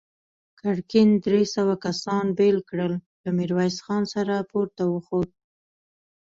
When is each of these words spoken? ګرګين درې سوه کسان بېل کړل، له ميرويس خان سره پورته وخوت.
ګرګين 0.61 1.09
درې 1.25 1.43
سوه 1.55 1.73
کسان 1.85 2.25
بېل 2.37 2.57
کړل، 2.69 2.93
له 3.23 3.29
ميرويس 3.37 3.77
خان 3.85 4.03
سره 4.13 4.35
پورته 4.51 4.83
وخوت. 4.93 5.31